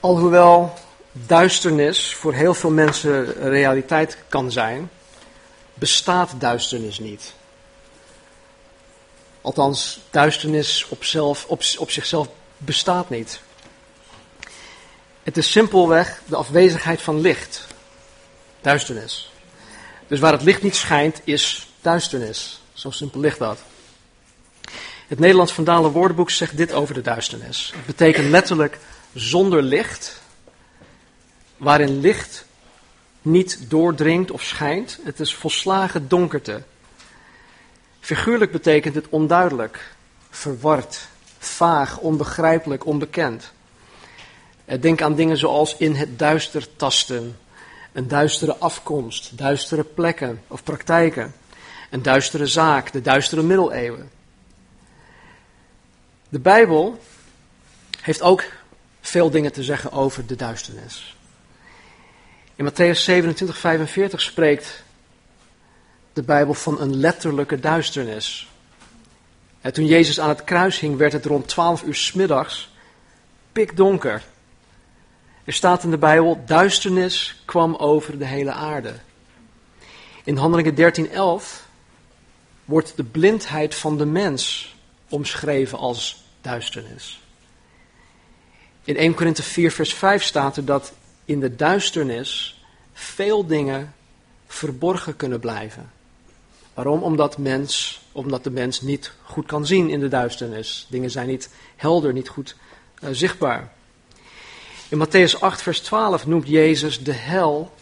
[0.00, 0.74] Alhoewel
[1.12, 4.90] duisternis voor heel veel mensen realiteit kan zijn,
[5.74, 7.32] bestaat duisternis niet.
[9.40, 13.40] Althans, duisternis op, zelf, op, op zichzelf bestaat niet.
[15.22, 17.66] Het is simpelweg de afwezigheid van licht.
[18.60, 19.32] Duisternis.
[20.06, 22.60] Dus waar het licht niet schijnt, is duisternis.
[22.72, 23.58] Zo simpel ligt dat.
[25.08, 27.72] Het Nederlands Vandalen woordenboek zegt dit over de duisternis.
[27.76, 28.78] Het betekent letterlijk
[29.14, 30.20] zonder licht,
[31.56, 32.44] waarin licht
[33.22, 34.98] niet doordringt of schijnt.
[35.02, 36.62] Het is volslagen donkerte.
[38.00, 39.94] Figuurlijk betekent het onduidelijk,
[40.30, 43.52] verward, vaag, onbegrijpelijk, onbekend.
[44.64, 47.38] Eh, denk aan dingen zoals in het duister tasten,
[47.92, 51.34] een duistere afkomst, duistere plekken of praktijken,
[51.90, 54.10] een duistere zaak, de duistere middeleeuwen.
[56.28, 57.00] De Bijbel
[58.00, 58.44] heeft ook
[59.00, 61.16] veel dingen te zeggen over de duisternis.
[62.54, 64.82] In Matthäus 27, 45 spreekt
[66.12, 68.48] de Bijbel van een letterlijke duisternis.
[69.60, 72.70] En toen Jezus aan het kruis hing, werd het rond 12 uur smiddags
[73.52, 74.22] pikdonker.
[75.44, 78.94] Er staat in de Bijbel, duisternis kwam over de hele aarde.
[80.24, 81.68] In Handelingen 13:11
[82.64, 84.74] wordt de blindheid van de mens
[85.08, 87.20] omschreven als duisternis.
[88.84, 90.92] In 1 Korinthe 4 vers 5 staat er dat
[91.24, 92.60] in de duisternis
[92.92, 93.94] veel dingen
[94.46, 95.90] verborgen kunnen blijven.
[96.74, 97.02] Waarom?
[97.02, 100.86] Omdat, mens, omdat de mens niet goed kan zien in de duisternis.
[100.90, 102.56] Dingen zijn niet helder, niet goed
[103.02, 103.72] uh, zichtbaar.
[104.88, 107.72] In Matthäus 8, vers 12 noemt Jezus de hel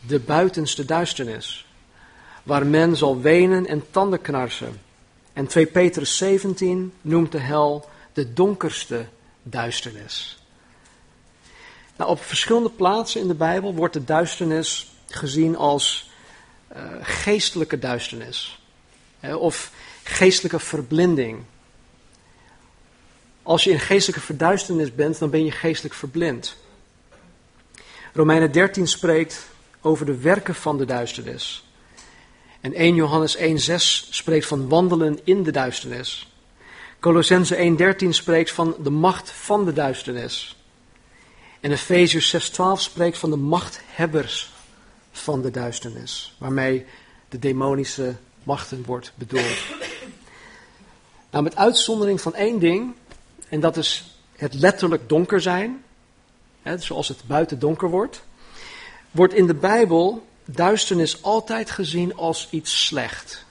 [0.00, 1.66] de buitenste duisternis,
[2.42, 4.80] waar men zal wenen en tanden knarsen.
[5.32, 9.06] En 2 Petrus 17 noemt de hel de donkerste
[9.48, 10.38] duisternis.
[11.96, 16.10] Nou, op verschillende plaatsen in de Bijbel wordt de duisternis gezien als
[16.76, 18.60] uh, geestelijke duisternis.
[19.20, 19.72] Hè, of
[20.02, 21.44] geestelijke verblinding.
[23.42, 26.56] Als je in geestelijke verduisternis bent, dan ben je geestelijk verblind.
[28.12, 29.46] Romeinen 13 spreekt
[29.80, 31.64] over de werken van de duisternis.
[32.60, 33.74] En 1 Johannes 1,6
[34.10, 36.28] spreekt van wandelen in de duisternis.
[37.00, 40.56] Colossense 1,13 spreekt van de macht van de duisternis.
[41.60, 44.52] En Efeziërs 6,12 spreekt van de machthebbers
[45.12, 46.86] van de duisternis, waarmee
[47.28, 49.56] de demonische machten wordt bedoeld.
[51.30, 52.94] Nou, met uitzondering van één ding,
[53.48, 55.84] en dat is het letterlijk donker zijn,
[56.62, 58.22] hè, zoals het buiten donker wordt,
[59.10, 63.44] wordt in de Bijbel duisternis altijd gezien als iets slecht.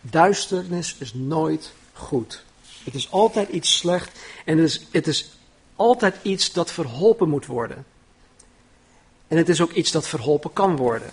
[0.00, 2.42] Duisternis is nooit goed.
[2.84, 5.30] Het is altijd iets slecht en het is, het is
[5.76, 7.84] altijd iets dat verholpen moet worden.
[9.28, 11.10] En het is ook iets dat verholpen kan worden.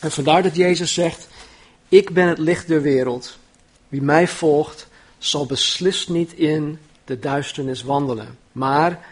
[0.00, 1.28] En vandaar dat Jezus zegt:
[1.88, 3.38] Ik ben het licht der wereld.
[3.88, 9.06] Wie mij volgt, zal beslist niet in de duisternis wandelen, maar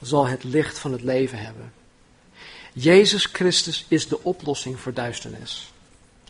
[0.00, 1.72] zal het licht van het leven hebben.
[2.72, 5.72] Jezus Christus is de oplossing voor duisternis.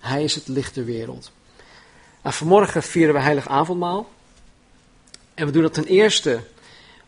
[0.00, 1.32] Hij is het licht der wereld.
[2.24, 4.08] Nou, vanmorgen vieren we heilig avondmaal.
[5.34, 6.40] En we doen dat ten eerste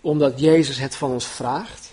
[0.00, 1.92] omdat Jezus het van ons vraagt.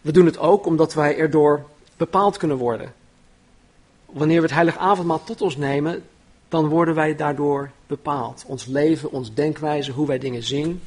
[0.00, 1.66] We doen het ook omdat wij erdoor
[1.96, 2.94] bepaald kunnen worden.
[4.06, 6.04] Wanneer we het heilig avondmaal tot ons nemen,
[6.48, 8.44] dan worden wij daardoor bepaald.
[8.46, 10.82] Ons leven, ons denkwijze, hoe wij dingen zien,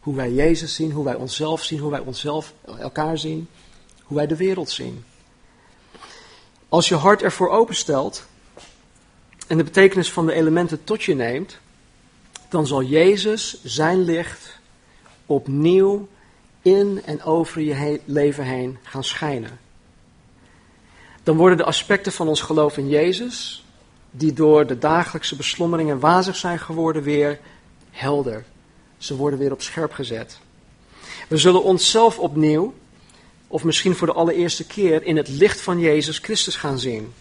[0.00, 3.48] hoe wij Jezus zien, hoe wij onszelf zien, hoe wij onszelf, elkaar zien,
[4.02, 5.04] hoe wij de wereld zien.
[6.68, 8.26] Als je hart ervoor openstelt
[9.46, 11.58] en de betekenis van de elementen tot je neemt,
[12.48, 14.58] dan zal Jezus zijn licht
[15.26, 16.08] opnieuw
[16.62, 19.58] in en over je leven heen gaan schijnen.
[21.22, 23.64] Dan worden de aspecten van ons geloof in Jezus,
[24.10, 27.38] die door de dagelijkse beslommeringen wazig zijn geworden, weer
[27.90, 28.44] helder.
[28.98, 30.38] Ze worden weer op scherp gezet.
[31.28, 32.74] We zullen onszelf opnieuw,
[33.48, 37.12] of misschien voor de allereerste keer, in het licht van Jezus Christus gaan zien.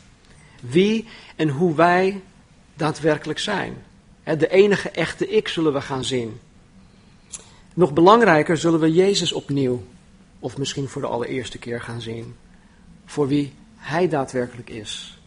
[0.62, 2.22] Wie en hoe wij
[2.76, 3.84] daadwerkelijk zijn.
[4.24, 6.40] De enige echte ik zullen we gaan zien.
[7.74, 9.84] Nog belangrijker zullen we Jezus opnieuw,
[10.40, 12.36] of misschien voor de allereerste keer gaan zien.
[13.06, 15.20] Voor wie Hij daadwerkelijk is.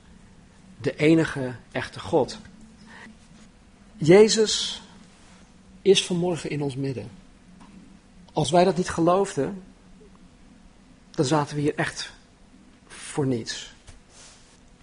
[0.80, 2.38] De enige echte God.
[3.96, 4.82] Jezus
[5.82, 7.10] is vanmorgen in ons midden.
[8.32, 9.62] Als wij dat niet geloofden,
[11.10, 12.12] dan zaten we hier echt
[12.86, 13.72] voor niets.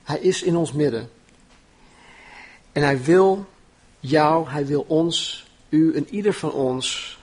[0.06, 1.10] Hij is in ons midden.
[2.72, 3.46] En hij wil
[4.00, 7.18] jou, hij wil ons, u en ieder van ons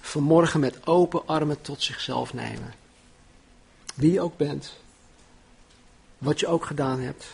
[0.00, 2.74] vanmorgen met open armen tot zichzelf nemen.
[3.94, 4.76] Wie je ook bent,
[6.18, 7.24] wat je ook gedaan hebt,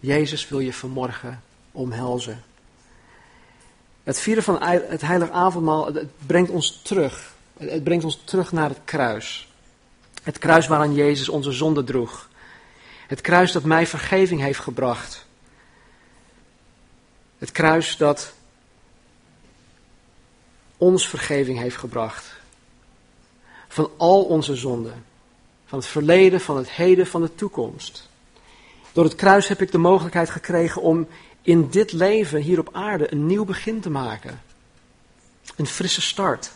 [0.00, 1.42] Jezus wil je vanmorgen
[1.72, 2.42] omhelzen.
[4.02, 7.34] Het vieren van het heilige avondmaal, het brengt ons terug.
[7.58, 9.48] Het brengt ons terug naar het kruis.
[10.22, 12.28] Het kruis waaraan Jezus onze zonde droeg.
[13.10, 15.26] Het kruis dat mij vergeving heeft gebracht.
[17.38, 18.32] Het kruis dat
[20.76, 22.34] ons vergeving heeft gebracht.
[23.68, 25.04] Van al onze zonden.
[25.66, 28.08] Van het verleden, van het heden, van de toekomst.
[28.92, 31.08] Door het kruis heb ik de mogelijkheid gekregen om
[31.42, 34.42] in dit leven hier op aarde een nieuw begin te maken.
[35.56, 36.52] Een frisse start.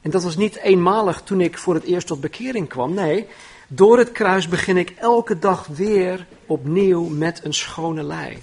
[0.00, 2.94] En dat was niet eenmalig toen ik voor het eerst tot bekering kwam.
[2.94, 3.26] Nee,
[3.72, 8.42] door het kruis begin ik elke dag weer opnieuw met een schone lei.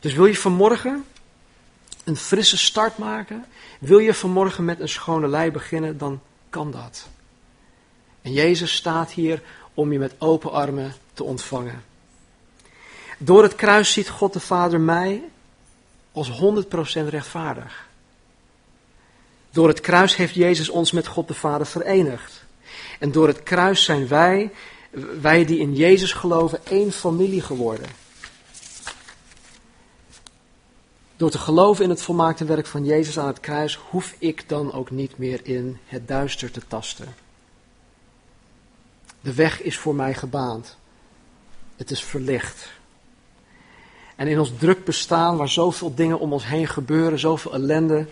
[0.00, 1.04] Dus wil je vanmorgen
[2.04, 3.44] een frisse start maken?
[3.80, 5.98] Wil je vanmorgen met een schone lei beginnen?
[5.98, 6.20] Dan
[6.50, 7.08] kan dat.
[8.22, 9.42] En Jezus staat hier
[9.74, 11.84] om je met open armen te ontvangen.
[13.18, 15.22] Door het kruis ziet God de Vader mij
[16.12, 17.88] als 100% rechtvaardig.
[19.50, 22.43] Door het kruis heeft Jezus ons met God de Vader verenigd.
[22.98, 24.50] En door het kruis zijn wij,
[25.20, 27.86] wij die in Jezus geloven, één familie geworden.
[31.16, 34.72] Door te geloven in het volmaakte werk van Jezus aan het kruis, hoef ik dan
[34.72, 37.14] ook niet meer in het duister te tasten.
[39.20, 40.76] De weg is voor mij gebaand.
[41.76, 42.68] Het is verlicht.
[44.16, 48.06] En in ons druk bestaan, waar zoveel dingen om ons heen gebeuren, zoveel ellende,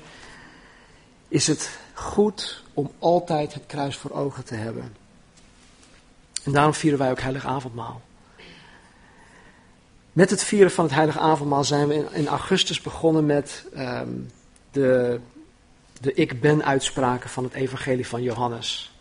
[1.28, 4.96] is het goed om altijd het kruis voor ogen te hebben.
[6.44, 8.00] En daarom vieren wij ook Heilig Avondmaal.
[10.12, 14.08] Met het vieren van het Heilige Avondmaal zijn we in, augustus begonnen met ehm,
[14.70, 15.20] de,
[16.00, 18.93] de Ik Ben-uitspraken van het Evangelie van Johannes.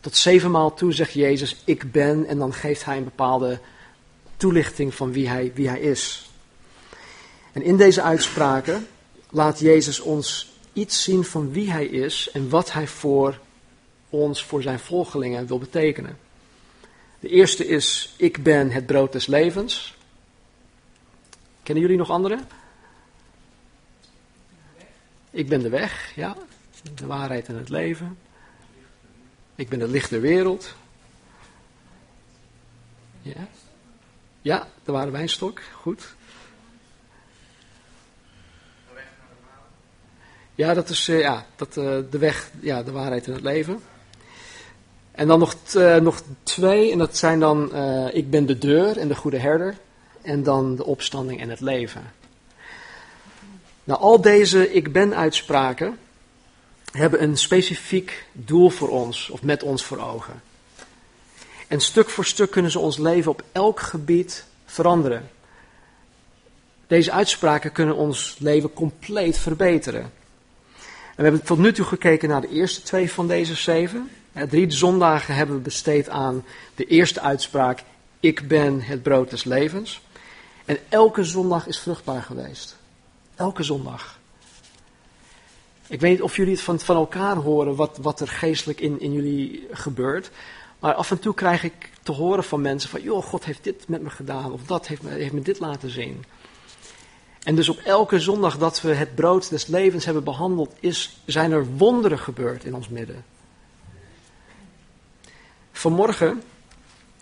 [0.00, 3.60] Tot zevenmaal toe zegt Jezus Ik ben en dan geeft hij een bepaalde
[4.36, 6.30] toelichting van wie hij, wie hij is.
[7.52, 8.86] En in deze uitspraken
[9.30, 13.40] laat Jezus ons iets zien van wie hij is en wat hij voor
[14.08, 16.18] ons, voor zijn volgelingen wil betekenen.
[17.20, 19.94] De eerste is, ik ben het brood des levens.
[21.62, 22.38] Kennen jullie nog andere?
[25.30, 26.36] Ik ben de weg, ja.
[26.94, 28.18] De waarheid en het leven.
[29.54, 30.74] Ik ben het licht der wereld.
[33.22, 33.48] Ja.
[34.40, 36.14] Ja, de ware wijnstok, goed.
[40.54, 43.80] Ja, dat is uh, ja, dat, uh, de weg, ja, de waarheid en het leven.
[45.12, 47.76] En dan nog, uh, nog twee, en dat zijn dan
[48.12, 49.76] Ik ben de deur en de goede herder.
[50.22, 52.12] En dan de opstanding en het leven.
[53.84, 55.98] Nou, al deze Ik ben uitspraken
[56.92, 60.42] hebben een specifiek doel voor ons, of met ons voor ogen.
[61.68, 65.30] En stuk voor stuk kunnen ze ons leven op elk gebied veranderen.
[66.86, 70.12] Deze uitspraken kunnen ons leven compleet verbeteren.
[71.12, 74.10] En we hebben tot nu toe gekeken naar de eerste twee van deze zeven.
[74.48, 76.44] Drie zondagen hebben we besteed aan
[76.74, 77.82] de eerste uitspraak:
[78.20, 80.00] Ik ben het brood des levens.
[80.64, 82.76] En elke zondag is vruchtbaar geweest.
[83.34, 84.18] Elke zondag.
[85.86, 89.00] Ik weet niet of jullie het van, van elkaar horen, wat, wat er geestelijk in,
[89.00, 90.30] in jullie gebeurt.
[90.78, 93.88] Maar af en toe krijg ik te horen van mensen van, joh, God heeft dit
[93.88, 96.24] met me gedaan, of dat heeft me, heeft me dit laten zien.
[97.44, 101.52] En dus op elke zondag dat we het brood des levens hebben behandeld, is, zijn
[101.52, 103.24] er wonderen gebeurd in ons midden.
[105.72, 106.42] Vanmorgen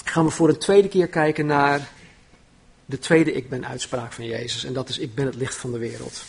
[0.05, 1.89] gaan we voor een tweede keer kijken naar
[2.87, 4.65] de tweede ik ben uitspraak van Jezus.
[4.65, 6.23] En dat is ik ben het licht van de wereld.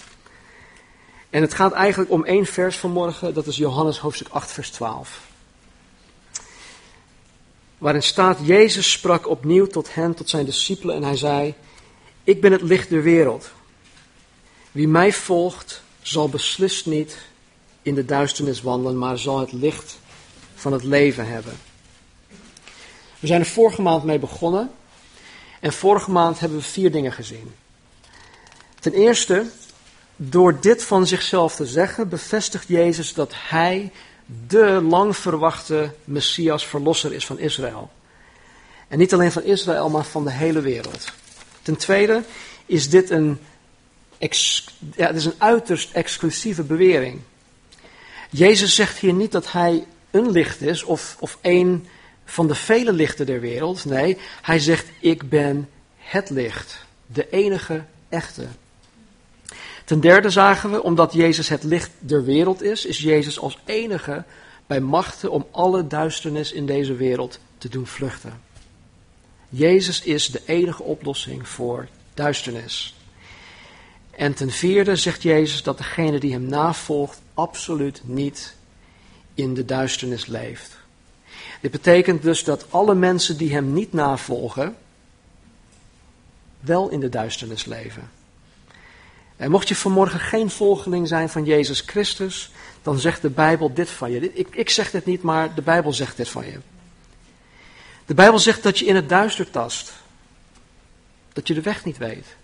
[1.29, 5.29] En het gaat eigenlijk om één vers vanmorgen, dat is Johannes hoofdstuk 8 vers 12
[7.81, 11.53] waarin staat, Jezus sprak opnieuw tot hen, tot zijn discipelen, en hij zei,
[12.23, 13.51] ik ben het licht der wereld.
[14.71, 17.17] Wie mij volgt, zal beslist niet
[17.81, 19.99] in de duisternis wandelen, maar zal het licht
[20.55, 21.53] van het leven hebben.
[23.19, 24.71] We zijn er vorige maand mee begonnen.
[25.59, 27.53] En vorige maand hebben we vier dingen gezien.
[28.79, 29.45] Ten eerste,
[30.15, 33.91] door dit van zichzelf te zeggen, bevestigt Jezus dat hij
[34.47, 37.91] de lang verwachte Messias, verlosser is van Israël.
[38.87, 41.11] En niet alleen van Israël, maar van de hele wereld.
[41.61, 42.23] Ten tweede
[42.65, 43.39] is dit een,
[44.95, 47.19] ja, het is een uiterst exclusieve bewering.
[48.29, 51.87] Jezus zegt hier niet dat hij een licht is of, of een
[52.25, 53.85] van de vele lichten der wereld.
[53.85, 58.47] Nee, hij zegt: Ik ben het licht, de enige echte.
[59.85, 64.23] Ten derde zagen we, omdat Jezus het licht der wereld is, is Jezus als enige
[64.67, 68.41] bij machten om alle duisternis in deze wereld te doen vluchten.
[69.49, 72.95] Jezus is de enige oplossing voor duisternis.
[74.21, 78.55] En ten vierde zegt Jezus dat degene die hem navolgt absoluut niet
[79.33, 80.77] in de duisternis leeft.
[81.61, 84.75] Dit betekent dus dat alle mensen die hem niet navolgen,
[86.59, 88.09] wel in de duisternis leven.
[89.35, 92.51] En mocht je vanmorgen geen volgeling zijn van Jezus Christus,
[92.81, 94.33] dan zegt de Bijbel dit van je.
[94.33, 96.59] Ik, ik zeg dit niet, maar de Bijbel zegt dit van je.
[98.05, 99.93] De Bijbel zegt dat je in het duister tast.
[101.33, 102.39] Dat je de weg niet weet.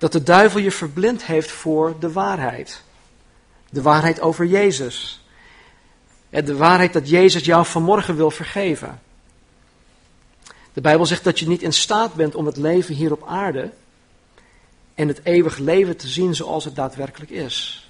[0.00, 2.82] Dat de duivel je verblind heeft voor de waarheid.
[3.70, 5.24] De waarheid over Jezus.
[6.30, 9.00] De waarheid dat Jezus jou vanmorgen wil vergeven.
[10.72, 13.70] De Bijbel zegt dat je niet in staat bent om het leven hier op aarde
[14.94, 17.88] en het eeuwig leven te zien zoals het daadwerkelijk is.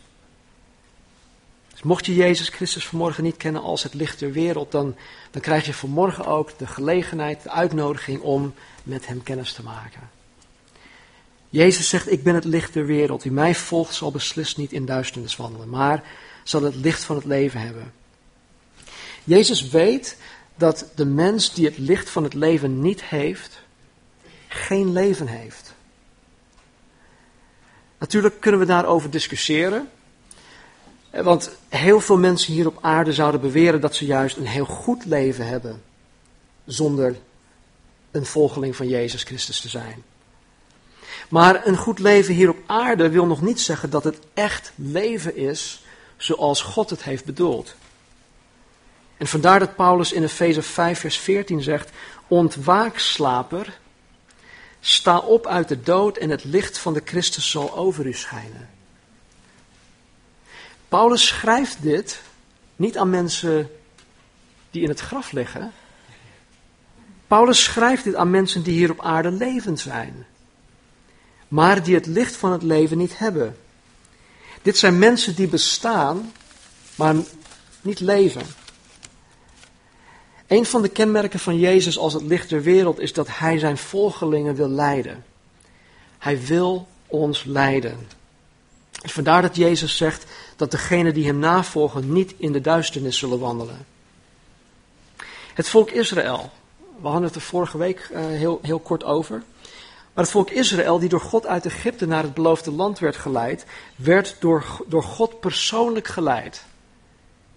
[1.71, 4.97] Dus mocht je Jezus Christus vanmorgen niet kennen als het licht der wereld, dan,
[5.31, 10.19] dan krijg je vanmorgen ook de gelegenheid, de uitnodiging om met Hem kennis te maken.
[11.51, 13.23] Jezus zegt, ik ben het licht der wereld.
[13.23, 16.05] Wie mij volgt zal beslist niet in duisternis wandelen, maar
[16.45, 17.93] zal het licht van het leven hebben.
[19.25, 20.17] Jezus weet
[20.55, 23.61] dat de mens die het licht van het leven niet heeft,
[24.49, 25.75] geen leven heeft.
[27.99, 29.89] Natuurlijk kunnen we daarover discussiëren.
[31.11, 35.05] Want heel veel mensen hier op aarde zouden beweren dat ze juist een heel goed
[35.05, 35.83] leven hebben.
[36.65, 37.17] Zonder
[38.11, 40.03] een volgeling van Jezus Christus te zijn.
[41.31, 45.37] Maar een goed leven hier op aarde wil nog niet zeggen dat het echt leven
[45.37, 45.83] is
[46.17, 47.75] zoals God het heeft bedoeld.
[49.17, 51.91] En vandaar dat Paulus in Efeze 5, vers 14 zegt:
[52.29, 53.79] Ontwaak, slaper,
[54.81, 58.69] sta op uit de dood en het licht van de Christus zal over u schijnen.
[60.89, 62.21] Paulus schrijft dit
[62.77, 63.71] niet aan mensen
[64.71, 65.73] die in het graf liggen.
[67.27, 70.27] Paulus schrijft dit aan mensen die hier op aarde levend zijn,
[71.51, 73.57] maar die het licht van het leven niet hebben.
[74.63, 76.33] Dit zijn mensen die bestaan,
[76.95, 77.15] maar
[77.81, 78.43] niet leven.
[80.47, 83.79] Een van de kenmerken van Jezus als het licht der wereld is dat hij zijn
[83.79, 85.25] volgelingen wil leiden.
[86.19, 87.99] Hij wil ons leiden.
[89.03, 90.25] Dus vandaar dat Jezus zegt
[90.57, 93.87] dat degenen die hem navolgen niet in de duisternis zullen wandelen.
[95.55, 96.51] Het volk Israël,
[97.01, 99.43] we hadden het er vorige week uh, heel, heel kort over.
[100.15, 103.65] Maar het volk Israël, die door God uit Egypte naar het beloofde land werd geleid,
[103.97, 106.65] werd door, door God persoonlijk geleid.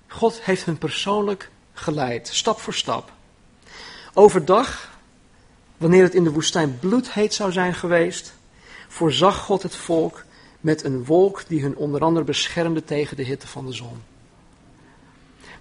[0.08, 3.12] God heeft hun persoonlijk geleid, stap voor stap.
[4.14, 4.92] Overdag,
[5.78, 8.34] wanneer het in de woestijn bloedheet zou zijn geweest,
[8.88, 10.24] voorzag God het volk
[10.60, 14.02] met een wolk die hun onder andere beschermde tegen de hitte van de zon.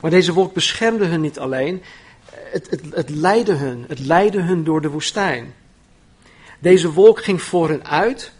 [0.00, 1.82] Maar deze wolk beschermde hun niet alleen,
[2.30, 5.54] het, het, het leidde hun, het leidde hun door de woestijn.
[6.62, 8.32] Deze wolk ging voor hen uit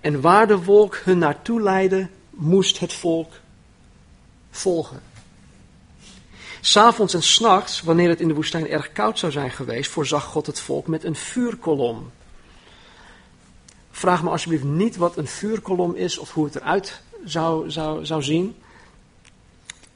[0.00, 3.32] en waar de wolk hun naartoe leidde, moest het volk
[4.50, 5.02] volgen.
[6.60, 10.46] S'avonds en s'nachts, wanneer het in de woestijn erg koud zou zijn geweest, voorzag God
[10.46, 12.10] het volk met een vuurkolom.
[13.90, 18.22] Vraag me alsjeblieft niet wat een vuurkolom is of hoe het eruit zou, zou, zou
[18.22, 18.56] zien.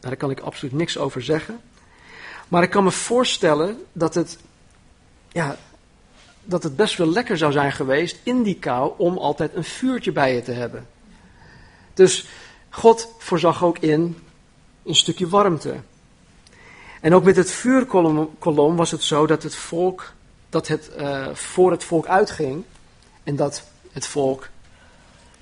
[0.00, 1.60] Daar kan ik absoluut niks over zeggen.
[2.48, 4.38] Maar ik kan me voorstellen dat het,
[5.32, 5.58] ja,
[6.48, 10.12] dat het best wel lekker zou zijn geweest in die kou om altijd een vuurtje
[10.12, 10.86] bij je te hebben.
[11.94, 12.26] Dus
[12.68, 14.18] God voorzag ook in
[14.84, 15.74] een stukje warmte.
[17.00, 20.12] En ook met het vuurkolom was het zo dat het volk,
[20.48, 22.64] dat het uh, voor het volk uitging
[23.24, 23.62] en dat
[23.92, 24.48] het volk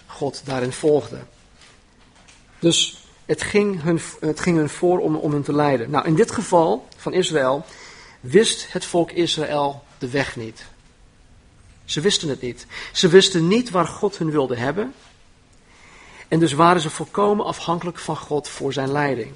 [0.07, 1.19] God daarin volgde.
[2.59, 5.91] Dus het ging hun, het ging hun voor om, om hen te leiden.
[5.91, 7.65] Nou, in dit geval van Israël
[8.21, 10.67] wist het volk Israël de weg niet.
[11.87, 12.67] Ze wisten het niet.
[12.93, 14.95] Ze wisten niet waar God hun wilde hebben.
[16.29, 19.33] En dus waren ze volkomen afhankelijk van God voor zijn leiding.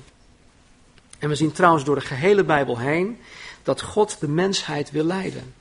[1.19, 3.19] En we zien trouwens door de gehele Bijbel heen
[3.62, 5.54] dat God de mensheid wil leiden.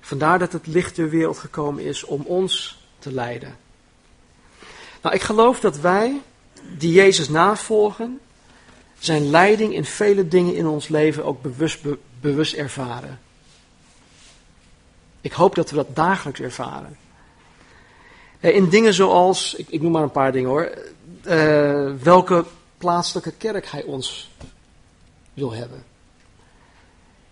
[0.00, 3.56] Vandaar dat het licht der wereld gekomen is om ons te leiden.
[5.02, 6.20] Nou, ik geloof dat wij,
[6.78, 8.20] die Jezus navolgen,
[8.98, 11.78] zijn leiding in vele dingen in ons leven ook bewust,
[12.20, 13.18] bewust ervaren.
[15.20, 16.96] Ik hoop dat we dat dagelijks ervaren.
[18.40, 20.70] Eh, in dingen zoals, ik, ik noem maar een paar dingen hoor,
[21.26, 22.44] uh, welke
[22.78, 24.30] plaatselijke kerk hij ons
[25.34, 25.84] wil hebben.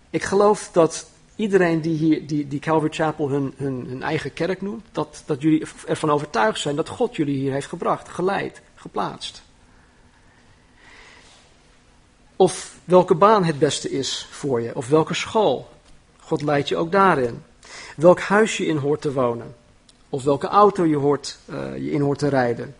[0.09, 4.61] Ik geloof dat iedereen die, hier, die, die Calvary Chapel hun, hun, hun eigen kerk
[4.61, 9.41] noemt, dat, dat jullie ervan overtuigd zijn dat God jullie hier heeft gebracht, geleid, geplaatst.
[12.35, 15.69] Of welke baan het beste is voor je, of welke school.
[16.19, 17.43] God leidt je ook daarin.
[17.95, 19.55] Welk huis je in hoort te wonen,
[20.09, 22.75] of welke auto je, hoort, uh, je in hoort te rijden.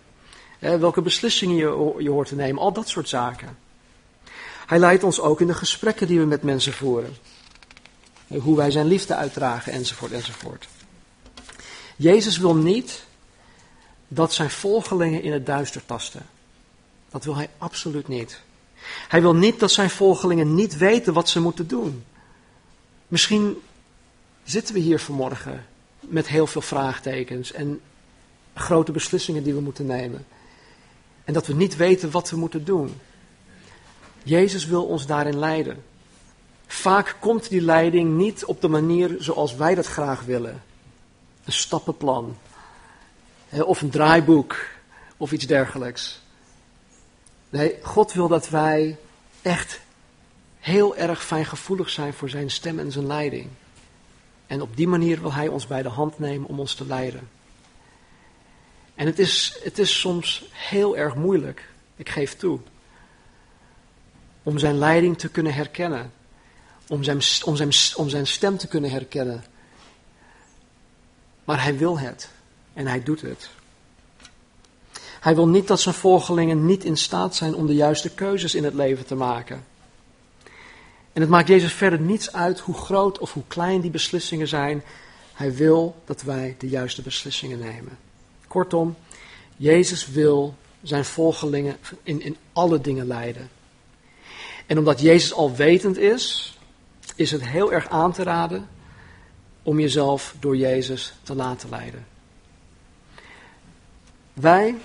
[0.59, 3.57] Eh, welke beslissingen je, je hoort te nemen, al dat soort zaken.
[4.65, 7.15] Hij leidt ons ook in de gesprekken die we met mensen voeren.
[8.27, 10.67] Hoe wij zijn liefde uitdragen, enzovoort, enzovoort.
[11.95, 13.05] Jezus wil niet
[14.07, 16.25] dat zijn volgelingen in het duister tasten.
[17.09, 18.41] Dat wil hij absoluut niet.
[19.07, 22.03] Hij wil niet dat zijn volgelingen niet weten wat ze moeten doen.
[23.07, 23.61] Misschien
[24.49, 25.65] zitten we hier vanmorgen
[25.99, 27.81] met heel veel vraagtekens en
[28.53, 30.25] grote beslissingen die we moeten nemen.
[31.23, 32.99] En dat we niet weten wat we moeten doen.
[34.23, 35.83] Jezus wil ons daarin leiden.
[36.67, 40.63] Vaak komt die leiding niet op de manier zoals wij dat graag willen.
[41.45, 42.37] Een stappenplan.
[43.49, 44.65] Of een draaiboek.
[45.17, 46.21] Of iets dergelijks.
[47.49, 48.97] Nee, God wil dat wij
[49.41, 49.79] echt
[50.59, 53.49] heel erg fijngevoelig zijn voor zijn stem en zijn leiding.
[54.47, 57.29] En op die manier wil hij ons bij de hand nemen om ons te leiden.
[58.95, 62.59] En het is, het is soms heel erg moeilijk, ik geef toe,
[64.43, 66.11] om zijn leiding te kunnen herkennen.
[66.87, 69.43] Om zijn, om zijn, om zijn stem te kunnen herkennen.
[71.43, 72.29] Maar hij wil het
[72.73, 73.49] en hij doet het.
[75.19, 78.63] Hij wil niet dat zijn volgelingen niet in staat zijn om de juiste keuzes in
[78.63, 79.65] het leven te maken.
[81.17, 84.83] En het maakt Jezus verder niets uit hoe groot of hoe klein die beslissingen zijn.
[85.33, 87.97] Hij wil dat wij de juiste beslissingen nemen.
[88.47, 88.95] Kortom,
[89.55, 93.49] Jezus wil zijn volgelingen in, in alle dingen leiden.
[94.65, 96.57] En omdat Jezus alwetend is,
[97.15, 98.67] is het heel erg aan te raden
[99.63, 102.05] om jezelf door Jezus te laten leiden.
[104.33, 104.75] Wij,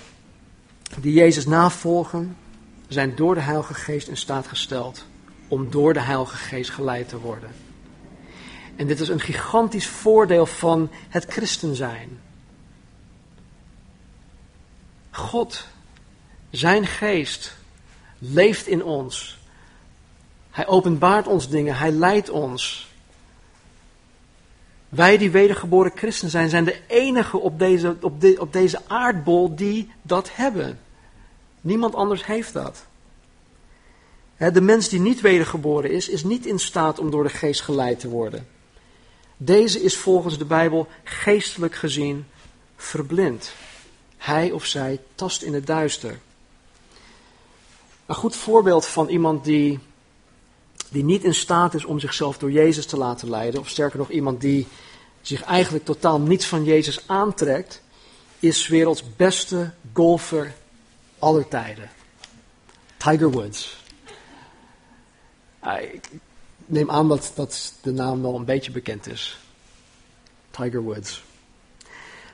[1.01, 2.37] die Jezus navolgen,
[2.89, 5.05] zijn door de Heilige Geest in staat gesteld
[5.53, 7.51] om door de Heilige Geest geleid te worden.
[8.77, 12.21] En dit is een gigantisch voordeel van het christen zijn.
[15.11, 15.67] God,
[16.51, 17.57] zijn geest,
[18.19, 19.39] leeft in ons.
[20.51, 22.91] Hij openbaart ons dingen, hij leidt ons.
[24.89, 29.93] Wij die wedergeboren christen zijn, zijn de enige op deze, op, op deze aardbol die
[30.03, 30.79] dat hebben.
[31.61, 32.87] Niemand anders heeft dat.
[34.51, 38.01] De mens die niet wedergeboren is, is niet in staat om door de geest geleid
[38.01, 38.49] te worden.
[39.37, 42.27] Deze is volgens de Bijbel geestelijk gezien
[42.77, 43.53] verblind.
[44.17, 46.19] Hij of zij tast in het duister.
[48.07, 49.79] Een goed voorbeeld van iemand die,
[50.91, 54.11] die niet in staat is om zichzelf door Jezus te laten leiden, of sterker nog
[54.11, 54.67] iemand die
[55.21, 57.83] zich eigenlijk totaal niets van Jezus aantrekt,
[58.39, 60.55] is werelds beste golfer
[61.19, 61.91] aller tijden.
[62.97, 63.82] Tiger Woods.
[65.71, 66.09] Ik
[66.67, 69.39] neem aan dat, dat de naam wel een beetje bekend is.
[70.51, 71.23] Tiger Woods.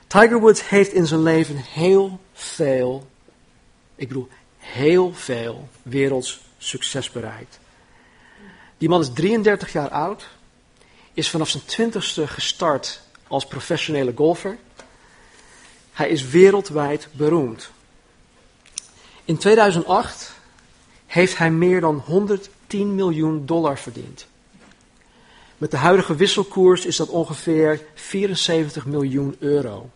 [0.07, 3.07] Tiger Woods heeft in zijn leven heel veel,
[3.95, 7.59] ik bedoel heel veel werelds succes bereikt.
[8.77, 10.29] Die man is 33 jaar oud,
[11.13, 14.57] is vanaf zijn twintigste gestart als professionele golfer.
[15.93, 17.71] Hij is wereldwijd beroemd.
[19.25, 20.31] In 2008
[21.05, 21.99] heeft hij meer dan
[22.69, 24.27] 110 miljoen dollar verdiend.
[25.57, 29.89] Met de huidige wisselkoers is dat ongeveer 74 miljoen euro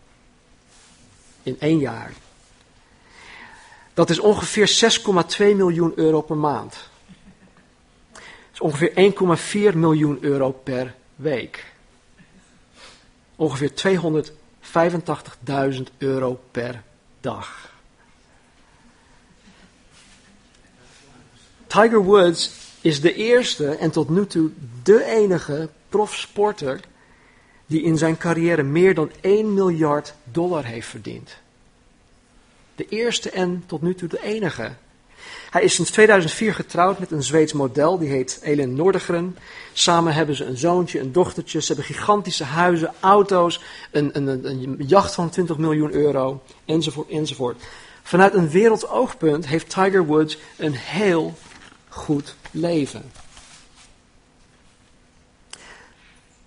[1.42, 2.12] in één jaar.
[3.94, 4.92] Dat is ongeveer
[5.38, 6.76] 6,2 miljoen euro per maand.
[8.12, 9.12] Dat is ongeveer
[9.72, 11.72] 1,4 miljoen euro per week.
[13.36, 13.72] Ongeveer
[15.74, 16.82] 285.000 euro per
[17.20, 17.72] dag.
[21.66, 24.50] Tiger Woods is de eerste en tot nu toe
[24.82, 26.80] de enige profsporter
[27.66, 31.36] die in zijn carrière meer dan 1 miljard dollar heeft verdiend.
[32.74, 34.72] De eerste en tot nu toe de enige.
[35.50, 39.36] Hij is sinds 2004 getrouwd met een Zweeds model, die heet Elin Nordegren.
[39.72, 41.60] Samen hebben ze een zoontje, een dochtertje.
[41.60, 47.62] Ze hebben gigantische huizen, auto's, een, een, een jacht van 20 miljoen euro, enzovoort, enzovoort.
[48.02, 51.34] Vanuit een wereldoogpunt heeft Tiger Woods een heel
[51.94, 53.12] goed leven.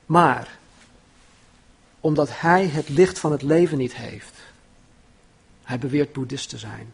[0.05, 0.57] Maar
[1.99, 4.33] omdat hij het licht van het leven niet heeft.
[5.63, 6.93] Hij beweert boeddhist te zijn.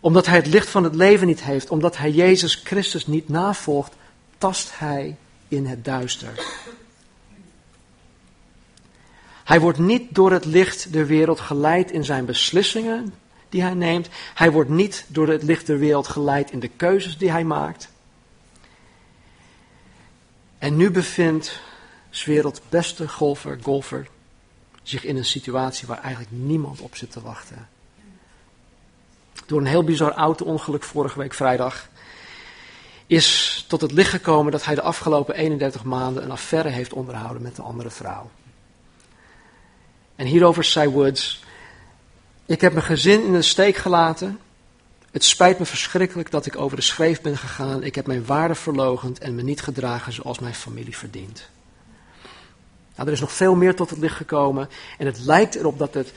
[0.00, 3.94] Omdat hij het licht van het leven niet heeft, omdat hij Jezus Christus niet navolgt,
[4.38, 5.16] tast hij
[5.48, 6.62] in het duister.
[9.44, 13.14] Hij wordt niet door het licht der wereld geleid in zijn beslissingen
[13.56, 14.08] die hij neemt.
[14.34, 17.88] Hij wordt niet door het licht der wereld geleid in de keuzes die hij maakt.
[20.58, 21.60] En nu bevindt
[22.10, 24.08] 's wereld beste golfer, golfer
[24.82, 27.68] zich in een situatie waar eigenlijk niemand op zit te wachten.
[29.46, 31.88] Door een heel bizar auto-ongeluk vorige week vrijdag
[33.06, 37.42] is tot het licht gekomen dat hij de afgelopen 31 maanden een affaire heeft onderhouden
[37.42, 38.30] met een andere vrouw.
[40.16, 41.44] En hierover zei Woods:
[42.46, 44.38] Ik heb mijn gezin in de steek gelaten.
[45.10, 47.82] Het spijt me verschrikkelijk dat ik over de schreef ben gegaan.
[47.82, 51.48] Ik heb mijn waarde verlogend en me niet gedragen zoals mijn familie verdient.
[52.94, 54.68] Nou, er is nog veel meer tot het licht gekomen.
[54.98, 56.12] En het lijkt erop dat het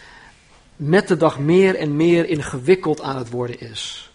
[0.76, 4.12] met de dag meer en meer ingewikkeld aan het worden is.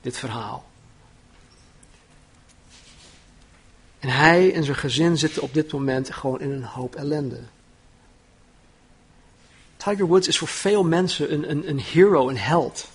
[0.00, 0.64] Dit verhaal.
[3.98, 7.40] En hij en zijn gezin zitten op dit moment gewoon in een hoop ellende.
[9.86, 12.88] Tiger Woods is voor veel mensen een, een, een hero, een held.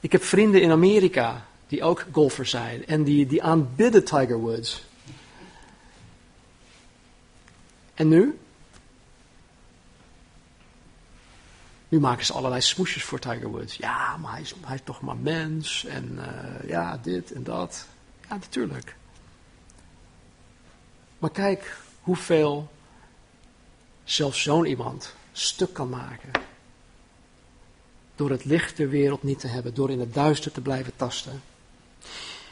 [0.00, 4.84] Ik heb vrienden in Amerika die ook golfers zijn en die, die aanbidden Tiger Woods.
[7.94, 8.38] En nu?
[11.88, 13.76] Nu maken ze allerlei smoesjes voor Tiger Woods.
[13.76, 15.84] Ja, maar hij is, hij is toch maar mens.
[15.84, 17.86] En uh, ja, dit en dat.
[18.28, 18.96] Ja, natuurlijk.
[21.18, 22.70] Maar kijk hoeveel
[24.04, 26.30] zelfs zo'n iemand stuk kan maken.
[28.14, 31.42] Door het licht wereld niet te hebben, door in het duister te blijven tasten.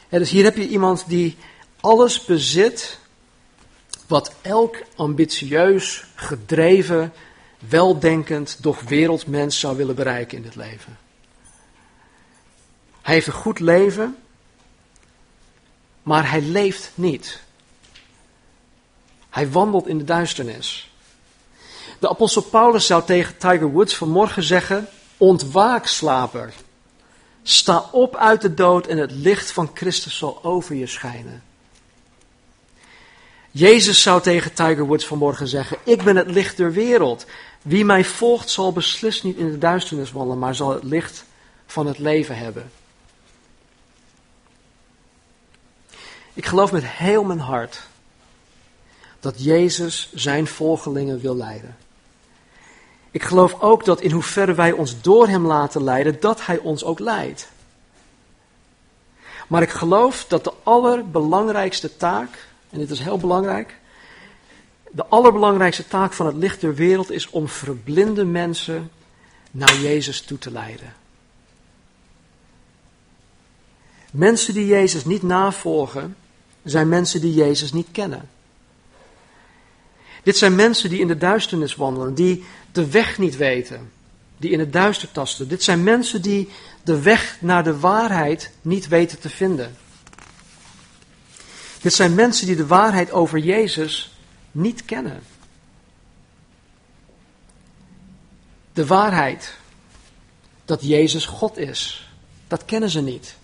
[0.09, 1.37] En dus hier heb je iemand die
[1.81, 2.99] alles bezit
[4.07, 7.13] wat elk ambitieus, gedreven,
[7.59, 10.99] weldenkend, doch wereldmens zou willen bereiken in dit leven.
[13.03, 14.17] Hij heeft een goed leven,
[16.03, 17.41] maar hij leeft niet.
[19.31, 20.91] Hij wandelt in de duisternis.
[21.99, 26.53] De apostel Paulus zou tegen Tiger Woods vanmorgen zeggen: Ontwaak, slaper.
[27.43, 31.43] Sta op uit de dood en het licht van Christus zal over je schijnen.
[33.51, 37.27] Jezus zou tegen Tiger Woods vanmorgen zeggen: Ik ben het licht der wereld.
[37.63, 41.25] Wie mij volgt zal beslist niet in de duisternis wandelen, maar zal het licht
[41.67, 42.71] van het leven hebben.
[46.33, 47.83] Ik geloof met heel mijn hart
[49.21, 51.77] dat Jezus zijn volgelingen wil leiden.
[53.11, 56.85] Ik geloof ook dat in hoeverre wij ons door Hem laten leiden, dat Hij ons
[56.85, 57.49] ook leidt.
[59.49, 63.77] Maar ik geloof dat de allerbelangrijkste taak, en dit is heel belangrijk,
[64.91, 68.91] de allerbelangrijkste taak van het licht der wereld is om verblinde mensen
[69.51, 70.95] naar Jezus toe te leiden.
[74.11, 76.17] Mensen die Jezus niet navolgen,
[76.65, 78.29] zijn mensen die Jezus niet kennen.
[80.29, 83.91] Dit zijn mensen die in de duisternis wandelen, die de weg niet weten,
[84.37, 85.49] die in het duister tasten.
[85.49, 86.49] Dit zijn mensen die
[86.83, 89.77] de weg naar de waarheid niet weten te vinden.
[91.81, 94.13] Dit zijn mensen die de waarheid over Jezus
[94.51, 95.23] niet kennen.
[98.73, 99.55] De waarheid
[100.65, 102.11] dat Jezus God is,
[102.49, 103.37] dat kennen ze niet.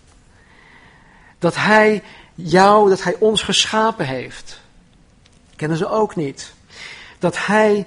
[1.39, 2.03] Dat Hij
[2.35, 4.59] jou, dat Hij ons geschapen heeft,
[5.55, 6.53] kennen ze ook niet
[7.25, 7.85] dat Hij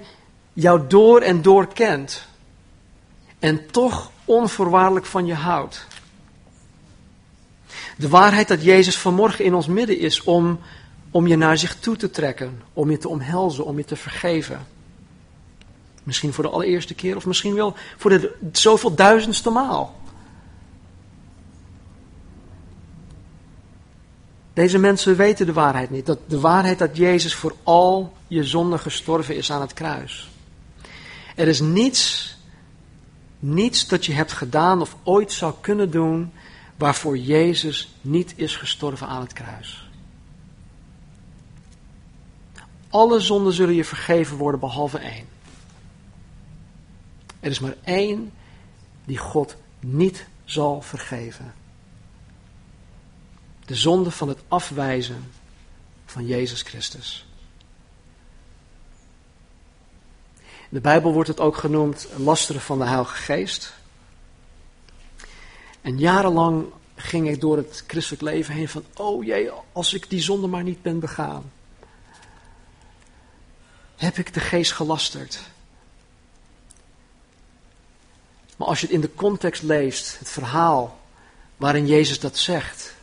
[0.53, 2.25] jou door en door kent
[3.39, 5.87] en toch onvoorwaardelijk van je houdt.
[7.97, 10.59] De waarheid dat Jezus vanmorgen in ons midden is om,
[11.11, 14.67] om je naar zich toe te trekken, om je te omhelzen, om je te vergeven.
[16.03, 19.98] Misschien voor de allereerste keer of misschien wel voor de zoveel duizendste maal.
[24.53, 26.05] Deze mensen weten de waarheid niet.
[26.05, 30.29] Dat de waarheid dat Jezus voor al je zonde gestorven is aan het kruis.
[31.35, 32.35] Er is niets,
[33.39, 36.31] niets dat je hebt gedaan of ooit zou kunnen doen
[36.77, 39.89] waarvoor Jezus niet is gestorven aan het kruis.
[42.89, 45.25] Alle zonden zullen je vergeven worden behalve één.
[47.39, 48.31] Er is maar één
[49.05, 51.53] die God niet zal vergeven.
[53.69, 55.31] De zonde van het afwijzen
[56.05, 57.25] van Jezus Christus.
[60.39, 63.73] In de Bijbel wordt het ook genoemd lasteren van de Heilige Geest.
[65.81, 70.21] En jarenlang ging ik door het christelijk leven heen van, oh jee, als ik die
[70.21, 71.51] zonde maar niet ben begaan.
[73.95, 75.39] Heb ik de geest gelasterd?
[78.55, 80.99] Maar als je het in de context leest, het verhaal
[81.57, 82.97] waarin Jezus dat zegt,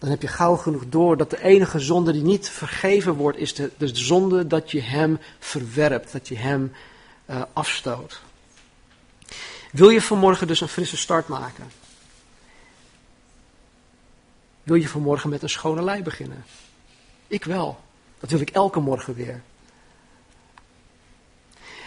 [0.00, 3.54] dan heb je gauw genoeg door dat de enige zonde die niet vergeven wordt, is
[3.54, 6.72] de, de zonde dat je hem verwerpt, dat je hem
[7.30, 8.20] uh, afstoot.
[9.72, 11.70] Wil je vanmorgen dus een frisse start maken?
[14.62, 16.44] Wil je vanmorgen met een schone lei beginnen?
[17.26, 17.80] Ik wel.
[18.20, 19.42] Dat wil ik elke morgen weer.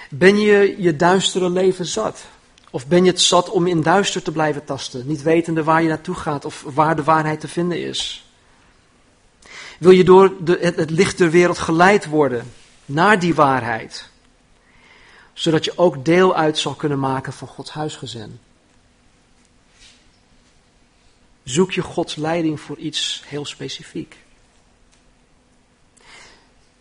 [0.10, 2.26] Ben je je duistere leven zat?
[2.74, 5.88] Of ben je het zat om in duister te blijven tasten, niet wetende waar je
[5.88, 8.26] naartoe gaat of waar de waarheid te vinden is?
[9.80, 12.54] Wil je door de, het, het licht der wereld geleid worden
[12.86, 14.10] naar die waarheid,
[15.34, 18.40] zodat je ook deel uit zal kunnen maken van Gods huisgezin?
[21.44, 24.18] Zoek je Gods leiding voor iets heel specifiek.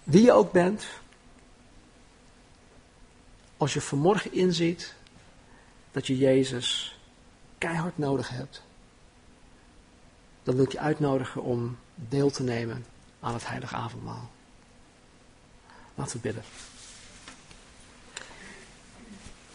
[0.02, 0.86] Wie je ook bent,
[3.56, 4.94] als je vanmorgen inziet
[5.92, 6.98] dat je Jezus
[7.58, 8.62] keihard nodig hebt,
[10.42, 12.84] dan wil ik je uitnodigen om deel te nemen
[13.20, 14.30] aan het heilige avondmaal.
[15.94, 16.42] Laten we bidden.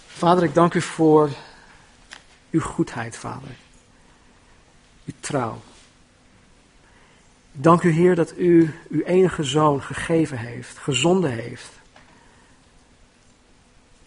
[0.08, 1.30] Vader, ik dank u voor
[2.50, 3.56] uw goedheid, Vader.
[5.06, 5.62] Uw trouw.
[7.52, 11.70] Ik dank u, Heer, dat u uw enige zoon gegeven heeft, gezonden heeft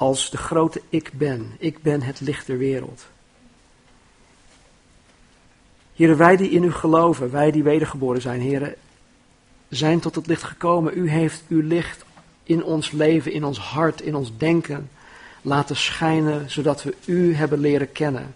[0.01, 1.53] als de grote ik ben.
[1.59, 3.07] Ik ben het licht der wereld.
[5.95, 8.75] Heren, wij die in u geloven, wij die wedergeboren zijn, heren,
[9.69, 10.99] zijn tot het licht gekomen.
[10.99, 12.05] U heeft uw licht
[12.43, 14.91] in ons leven, in ons hart, in ons denken
[15.43, 18.35] laten schijnen, zodat we u hebben leren kennen.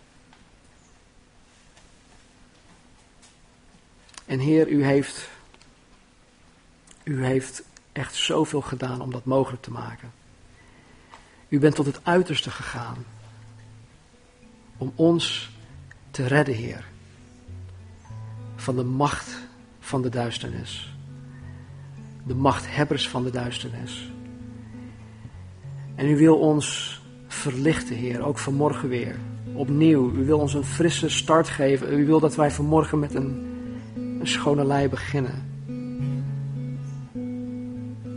[4.24, 5.28] En Heer, u heeft,
[7.04, 10.22] u heeft echt zoveel gedaan om dat mogelijk te maken.
[11.54, 12.96] U bent tot het uiterste gegaan
[14.76, 15.50] om ons
[16.10, 16.84] te redden, Heer,
[18.56, 19.38] van de macht
[19.80, 20.94] van de duisternis.
[22.26, 24.10] De machthebbers van de duisternis.
[25.94, 29.16] En u wil ons verlichten, Heer, ook vanmorgen weer.
[29.52, 31.98] Opnieuw, u wil ons een frisse start geven.
[31.98, 33.46] U wil dat wij vanmorgen met een,
[33.94, 35.48] een schone lei beginnen.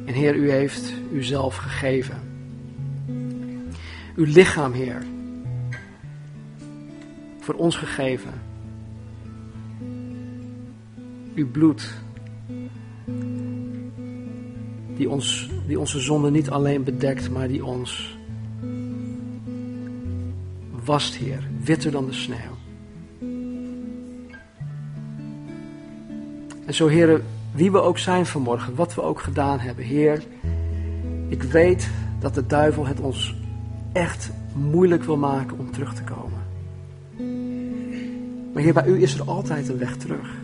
[0.06, 2.27] En Heer, u heeft uzelf gegeven
[4.18, 5.04] uw lichaam, Heer,
[7.40, 8.32] voor ons gegeven.
[11.36, 11.94] Uw bloed,
[14.96, 18.18] die, ons, die onze zonde niet alleen bedekt, maar die ons
[20.84, 22.56] wast, Heer, witter dan de sneeuw.
[26.66, 30.24] En zo, Heer, wie we ook zijn vanmorgen, wat we ook gedaan hebben, Heer,
[31.28, 33.36] ik weet dat de duivel het ons
[33.98, 36.46] echt moeilijk wil maken om terug te komen.
[38.54, 40.36] Maar Heer, bij u is er altijd een weg terug.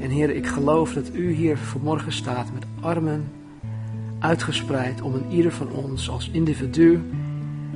[0.00, 3.32] En Heer, ik geloof dat u hier vanmorgen staat met armen
[4.18, 7.02] uitgespreid om een ieder van ons als individu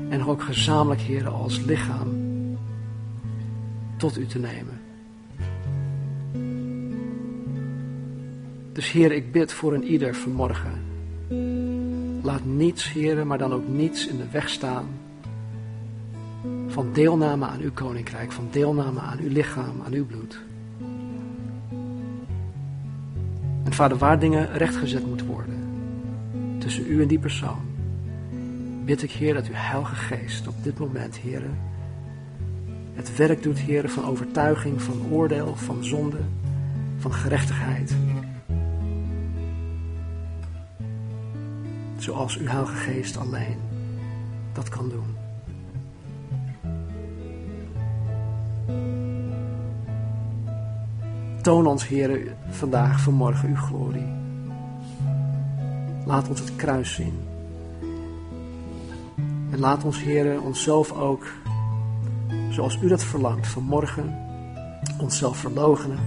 [0.08, 2.08] en ook gezamenlijk, Heer, als lichaam
[3.96, 4.80] tot u te nemen.
[8.72, 10.72] Dus Heer, ik bid voor een ieder vanmorgen
[12.28, 14.86] Laat niets, heren, maar dan ook niets in de weg staan
[16.66, 20.40] van deelname aan uw koninkrijk, van deelname aan uw lichaam, aan uw bloed.
[23.64, 25.54] En vader, waar dingen rechtgezet moeten worden
[26.58, 27.62] tussen u en die persoon,
[28.84, 31.58] bid ik, Heer, dat uw Heilige Geest op dit moment, heren,
[32.94, 36.20] het werk doet, heren, van overtuiging, van oordeel, van zonde,
[36.98, 37.96] van gerechtigheid.
[42.08, 43.56] Zoals uw Heilige Geest alleen
[44.52, 45.16] dat kan doen.
[51.42, 54.12] Toon ons, Heer, vandaag, vanmorgen uw glorie.
[56.06, 57.18] Laat ons het kruis zien.
[59.50, 61.26] En laat ons, Heer, onszelf ook,
[62.50, 64.16] zoals u dat verlangt, vanmorgen
[64.98, 66.00] onszelf verloochenen,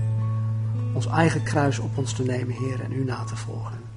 [0.93, 3.90] ons eigen kruis op ons te nemen, Heer, en u na te volgen.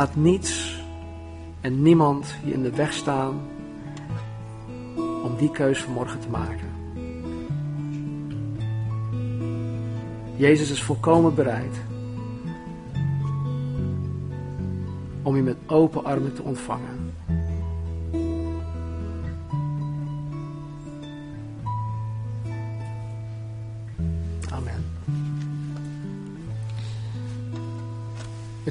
[0.00, 0.82] Laat niets
[1.60, 3.40] en niemand je in de weg staan
[4.96, 6.68] om die keus vanmorgen te maken.
[10.36, 11.80] Jezus is volkomen bereid
[15.22, 17.14] om je met open armen te ontvangen.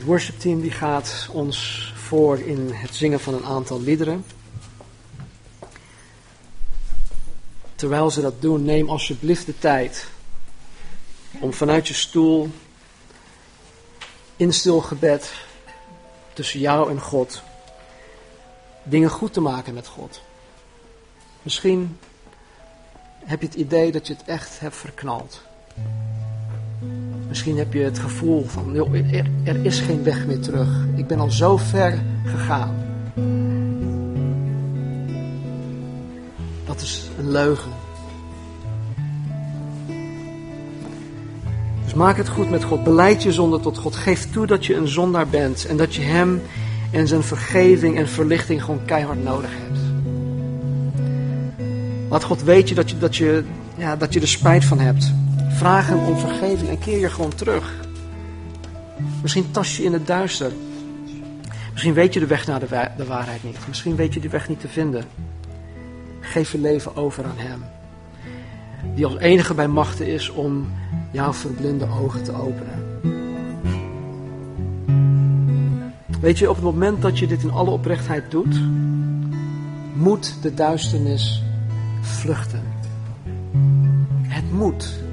[0.10, 4.24] Worshipteam die gaat ons voor in het zingen van een aantal liederen.
[7.80, 10.08] terwijl ze dat doen, neem alsjeblieft de tijd
[11.39, 12.50] om vanuit je stoel
[14.36, 15.34] in stil gebed
[16.34, 17.41] tussen jou en God
[18.84, 20.22] dingen goed te maken met God.
[21.41, 22.00] Misschien
[23.26, 25.41] heb je het idee dat je het echt hebt verknald.
[27.30, 28.94] Misschien heb je het gevoel van, joh,
[29.44, 30.68] er, is geen weg meer terug.
[30.96, 32.76] Ik ben al zo ver gegaan.
[36.65, 37.72] Dat is een leugen.
[41.84, 42.84] Dus maak het goed met God.
[42.84, 43.96] Beleid je zonde tot God.
[43.96, 45.65] Geef toe dat je een zondaar bent.
[45.65, 46.42] En dat je Hem
[46.92, 49.80] en zijn vergeving en verlichting gewoon keihard nodig hebt.
[52.10, 53.44] Laat God weten dat je, dat je,
[53.78, 55.13] ja, dat je er spijt van hebt.
[55.60, 57.74] Vraag hem om vergeving en keer je gewoon terug.
[59.22, 60.52] Misschien tas je in het duister.
[61.72, 63.58] Misschien weet je de weg naar de, de waarheid niet.
[63.67, 65.04] Misschien weet je die weg niet te vinden.
[66.19, 67.63] Geef je leven over aan Hem.
[68.95, 70.72] Die als enige bij machten is om
[71.12, 73.02] jouw verblinde ogen te openen.
[76.22, 78.62] Weet je, op het moment dat je dit in alle oprechtheid doet,
[79.93, 81.43] moet de duisternis
[82.02, 82.63] vluchten.
[84.22, 85.08] Het moet.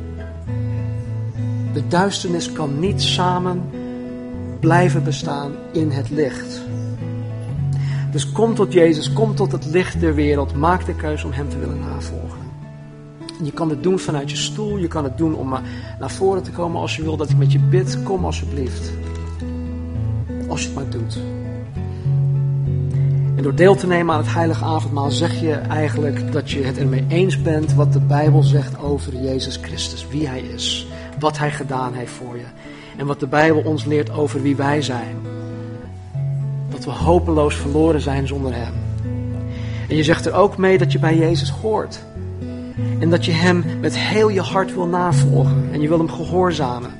[1.76, 3.62] De duisternis kan niet samen
[4.60, 6.62] blijven bestaan in het licht.
[8.12, 10.54] Dus kom tot Jezus, kom tot het licht der wereld.
[10.54, 12.38] Maak de keuze om Hem te willen navolgen.
[13.42, 15.48] Je kan het doen vanuit je stoel, je kan het doen om
[16.00, 18.02] naar voren te komen als je wil dat ik met je bid.
[18.02, 18.92] Kom alsjeblieft.
[20.48, 21.18] Als je het maar doet.
[23.36, 26.78] En door deel te nemen aan het heilige avondmaal zeg je eigenlijk dat je het
[26.78, 30.86] ermee eens bent wat de Bijbel zegt over Jezus Christus, wie Hij is
[31.18, 32.44] wat Hij gedaan heeft voor je.
[32.96, 35.16] En wat de Bijbel ons leert over wie wij zijn.
[36.68, 38.74] Dat we hopeloos verloren zijn zonder Hem.
[39.88, 42.00] En je zegt er ook mee dat je bij Jezus hoort.
[42.98, 45.68] En dat je Hem met heel je hart wil navolgen.
[45.72, 46.90] En je wil Hem gehoorzamen.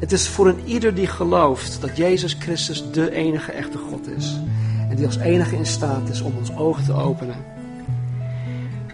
[0.00, 4.40] Het is voor een ieder die gelooft dat Jezus Christus de enige echte God is.
[4.88, 7.36] En die als enige in staat is om ons ogen te openen.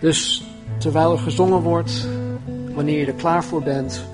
[0.01, 0.45] Dus
[0.79, 2.09] terwijl er gezongen wordt,
[2.75, 4.05] wanneer je er klaar voor bent,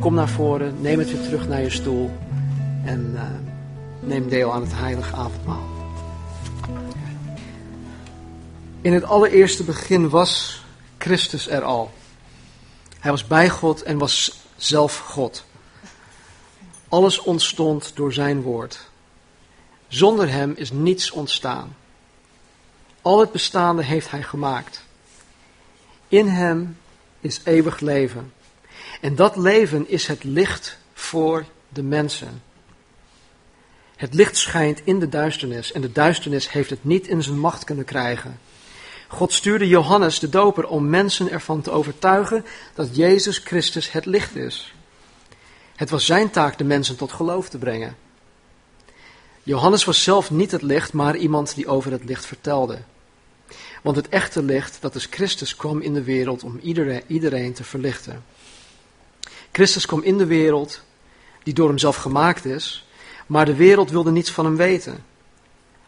[0.00, 2.10] Kom naar voren, neem het weer terug naar je stoel
[2.84, 3.22] en uh,
[4.00, 5.66] neem deel aan het heilige avondmaal.
[8.80, 10.62] In het allereerste begin was
[10.98, 11.90] Christus er al.
[12.98, 15.44] Hij was bij God en was zelf God.
[16.88, 18.90] Alles ontstond door zijn woord.
[19.88, 21.76] Zonder hem is niets ontstaan.
[23.02, 24.84] Al het bestaande heeft hij gemaakt.
[26.08, 26.76] In hem
[27.20, 28.32] is eeuwig leven.
[29.00, 32.42] En dat leven is het licht voor de mensen.
[33.96, 37.64] Het licht schijnt in de duisternis en de duisternis heeft het niet in zijn macht
[37.64, 38.38] kunnen krijgen.
[39.08, 44.36] God stuurde Johannes de Doper om mensen ervan te overtuigen dat Jezus Christus het licht
[44.36, 44.74] is.
[45.76, 47.96] Het was zijn taak de mensen tot geloof te brengen.
[49.42, 52.78] Johannes was zelf niet het licht, maar iemand die over het licht vertelde.
[53.82, 57.64] Want het echte licht, dat is Christus, kwam in de wereld om iedereen, iedereen te
[57.64, 58.24] verlichten.
[59.58, 60.82] Christus kwam in de wereld,
[61.42, 62.86] die door hemzelf gemaakt is,
[63.26, 65.04] maar de wereld wilde niets van hem weten.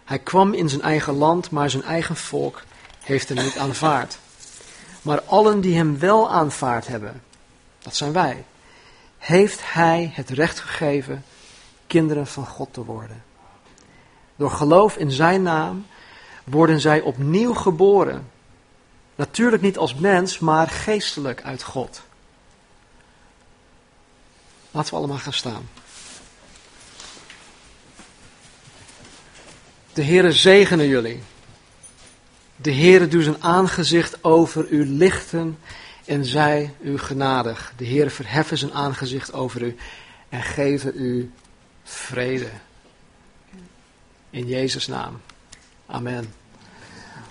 [0.04, 2.62] Hij kwam in zijn eigen land, maar zijn eigen volk
[3.00, 4.18] heeft hem niet aanvaard.
[5.02, 7.22] Maar allen die hem wel aanvaard hebben,
[7.78, 8.44] dat zijn wij,
[9.18, 11.24] heeft hij het recht gegeven
[11.86, 13.22] kinderen van God te worden.
[14.36, 15.86] Door geloof in zijn naam
[16.44, 18.30] worden zij opnieuw geboren.
[19.14, 22.02] Natuurlijk niet als mens, maar geestelijk uit God.
[24.70, 25.68] Laten we allemaal gaan staan.
[29.92, 31.20] De Heere zegene jullie.
[32.56, 35.58] De Heere doet zijn aangezicht over u lichten
[36.04, 37.72] en zij u genadig.
[37.76, 39.76] De Heere verheffen zijn aangezicht over u
[40.28, 41.32] en geven u
[41.82, 42.50] vrede.
[44.30, 45.20] In Jezus' naam.
[45.86, 46.39] Amen.